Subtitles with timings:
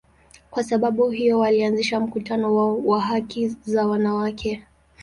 [0.51, 4.63] Kwa sababu hiyo, walianzisha mkutano wao wa haki za wanawake.